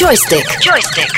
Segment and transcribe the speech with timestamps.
[0.00, 0.46] Joystick.
[0.66, 1.12] Joystick.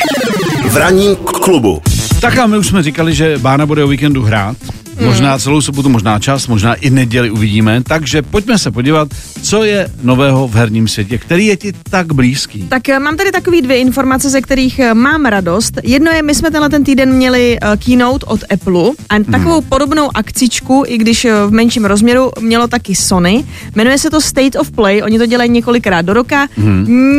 [0.70, 1.82] V ranním klubu.
[2.20, 4.56] Tak a my už jsme říkali, že Bána bude o víkendu hrát.
[5.00, 7.82] Možná celou sobotu, možná čas, možná i neděli uvidíme.
[7.82, 9.08] Takže pojďme se podívat,
[9.42, 12.62] co je nového v herním světě, který je ti tak blízký.
[12.68, 15.78] Tak eh, mám tady takový dvě informace, ze kterých eh, mám radost.
[15.82, 20.10] Jedno je, my jsme tenhle ten týden měli uh, keynote od Apple a takovou podobnou
[20.14, 23.44] akcičku, i když v menším rozměru, mělo taky Sony.
[23.74, 26.48] Jmenuje se to State of Play, oni to dělají několikrát do roka.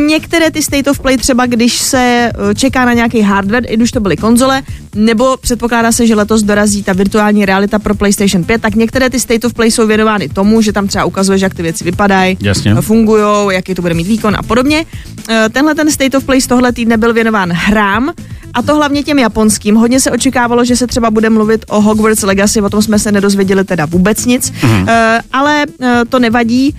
[0.06, 4.00] Některé ty State of Play třeba, když se čeká na nějaký hardware, i když to
[4.00, 4.62] byly konzole,
[4.94, 9.20] nebo předpokládá se, že letos dorazí ta virtuální realita pro PlayStation 5, tak některé ty
[9.20, 12.74] State of Play jsou věnovány tomu, že tam třeba ukazuješ, jak ty věci vypadají, Jasně.
[12.74, 14.84] fungují, jaký to bude mít výkon a podobně.
[15.28, 18.12] Eh, Tenhle ten State of Play z tohle týdne byl věnován hrám,
[18.54, 19.74] a to hlavně těm japonským.
[19.74, 23.12] Hodně se očekávalo, že se třeba bude mluvit o Hogwarts Legacy, o tom jsme se
[23.12, 24.86] nedozvěděli teda vůbec nic, mm.
[25.32, 26.74] ale eh, to nevadí.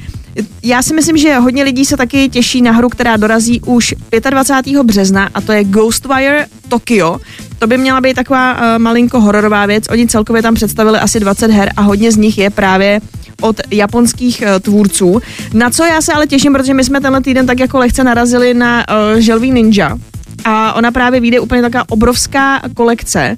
[0.63, 3.95] Já si myslím, že hodně lidí se taky těší na hru, která dorazí už
[4.30, 4.83] 25.
[4.83, 7.19] března a to je Ghostwire Tokyo.
[7.59, 9.84] To by měla být taková uh, malinko hororová věc.
[9.89, 13.02] Oni celkově tam představili asi 20 her a hodně z nich je právě
[13.42, 15.22] od japonských uh, tvůrců.
[15.53, 18.53] Na co já se ale těším, protože my jsme tenhle týden tak jako lehce narazili
[18.53, 19.97] na uh, Želví Ninja
[20.45, 23.36] a ona právě vyjde úplně taková obrovská kolekce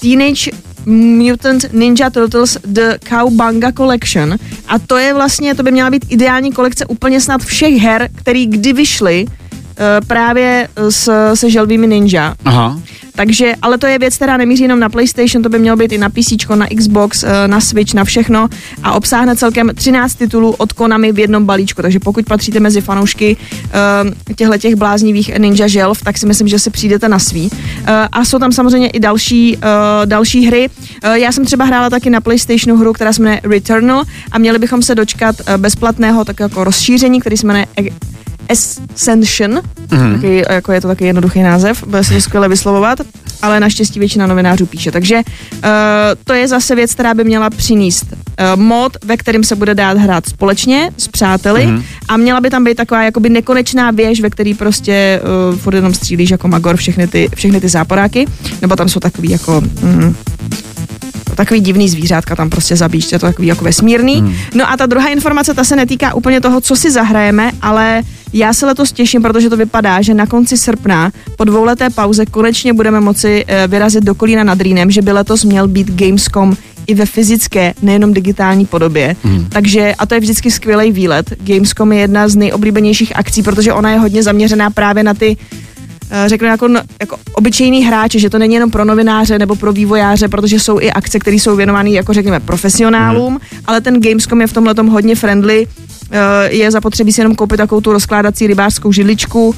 [0.00, 0.50] Teenage
[0.86, 4.36] Mutant Ninja Turtles The Cowbanga Collection
[4.68, 8.46] a to je vlastně, to by měla být ideální kolekce úplně snad všech her, které
[8.46, 9.26] kdy vyšly
[10.06, 12.34] právě s, se želvými ninja.
[12.44, 12.80] Aha.
[13.18, 15.98] Takže, ale to je věc, která nemíří jenom na PlayStation, to by mělo být i
[15.98, 18.48] na PC, na Xbox, eh, na Switch, na všechno
[18.82, 21.82] a obsáhne celkem 13 titulů od Konami v jednom balíčku.
[21.82, 26.58] Takže pokud patříte mezi fanoušky uh, těchto těch bláznivých Ninja želv, tak si myslím, že
[26.58, 27.50] si přijdete na svý.
[27.50, 29.58] Uh, a jsou tam samozřejmě i další,
[30.04, 30.70] další hry.
[31.12, 34.82] Já jsem třeba hrála taky na PlayStationu hru, která se jmenuje Returnal a měli bychom
[34.82, 37.66] se dočkat bezplatného tak jako rozšíření, který se jmenuje
[38.48, 39.60] Ascension,
[39.92, 40.14] mm.
[40.14, 42.98] taky, jako je to taky jednoduchý název, bude se to skvěle vyslovovat,
[43.42, 44.92] ale naštěstí většina novinářů píše.
[44.92, 45.60] Takže uh,
[46.24, 49.98] to je zase věc, která by měla přinést uh, mod, ve kterým se bude dát
[49.98, 51.82] hrát společně s přáteli mm.
[52.08, 55.20] a měla by tam být taková jakoby nekonečná věž, ve který prostě
[55.50, 58.26] uh, furt jenom střílíš jako Magor všechny ty, všechny ty záporáky,
[58.62, 59.60] nebo tam jsou takový jako...
[59.82, 60.14] Mm,
[61.38, 64.14] takový divný zvířátka tam prostě zabíš, je to takový jako vesmírný.
[64.14, 64.34] Hmm.
[64.54, 68.52] No a ta druhá informace, ta se netýká úplně toho, co si zahrajeme, ale já
[68.52, 73.00] se letos těším, protože to vypadá, že na konci srpna po dvouleté pauze konečně budeme
[73.00, 76.56] moci eh, vyrazit do Kolína nad Rýnem, že by letos měl být Gamescom
[76.86, 79.16] i ve fyzické, nejenom digitální podobě.
[79.24, 79.46] Hmm.
[79.48, 81.32] Takže, a to je vždycky skvělý výlet.
[81.40, 85.36] Gamescom je jedna z nejoblíbenějších akcí, protože ona je hodně zaměřená právě na ty
[86.26, 86.68] řeknu jako,
[87.00, 90.92] jako obyčejný hráči, že to není jenom pro novináře nebo pro vývojáře, protože jsou i
[90.92, 93.38] akce, které jsou věnovány jako řekněme profesionálům, mm.
[93.66, 95.66] ale ten Gamescom je v tomhle hodně friendly.
[96.10, 99.54] Eh, Je zapotřebí si jenom koupit takovou tu rozkládací rybářskou židličku,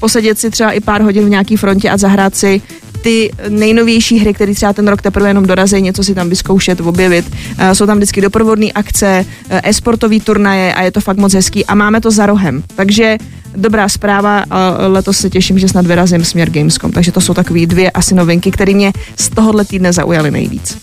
[0.00, 2.62] posedět si třeba i pár hodin v nějaký frontě a zahrát si
[3.02, 7.24] ty nejnovější hry, které třeba ten rok teprve jenom dorazí, něco si tam vyzkoušet, objevit.
[7.58, 11.66] Eh, Jsou tam vždycky doprovodné akce, eh, e-sportový turnaje a je to fakt moc hezký
[11.66, 12.62] a máme to za rohem.
[12.74, 13.16] Takže
[13.56, 16.92] dobrá zpráva, a letos se těším, že snad vyrazím směr Gamescom.
[16.92, 20.78] Takže to jsou takové dvě asi novinky, které mě z tohohle týdne zaujaly nejvíc.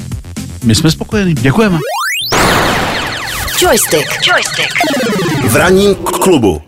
[0.64, 1.34] My jsme spokojení.
[1.34, 1.78] Děkujeme.
[3.62, 4.08] Joystick.
[4.28, 4.74] Joystick.
[5.50, 6.62] V ranním klubu.